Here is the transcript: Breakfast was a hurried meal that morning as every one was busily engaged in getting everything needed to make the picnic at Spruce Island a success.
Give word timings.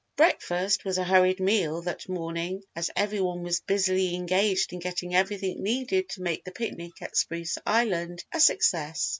Breakfast 0.15 0.83
was 0.83 0.97
a 0.97 1.03
hurried 1.03 1.39
meal 1.39 1.83
that 1.83 2.09
morning 2.09 2.63
as 2.75 2.89
every 2.95 3.21
one 3.21 3.43
was 3.43 3.59
busily 3.59 4.15
engaged 4.15 4.73
in 4.73 4.79
getting 4.79 5.13
everything 5.13 5.61
needed 5.61 6.09
to 6.09 6.23
make 6.23 6.43
the 6.43 6.51
picnic 6.51 7.03
at 7.03 7.15
Spruce 7.15 7.59
Island 7.67 8.25
a 8.33 8.39
success. 8.39 9.09